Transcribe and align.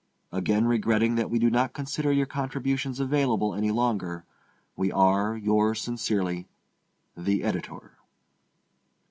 Again 0.31 0.65
regretting 0.65 1.13
that 1.13 1.29
we 1.29 1.37
do 1.37 1.51
not 1.51 1.73
consider 1.73 2.11
your 2.11 2.25
contributions 2.25 2.99
available 2.99 3.53
any 3.53 3.69
longer, 3.69 4.25
we 4.75 4.91
are, 4.91 5.37
yours 5.37 5.79
sincerely, 5.79 6.47
THE 7.15 7.43
EDITOR. 7.43 7.99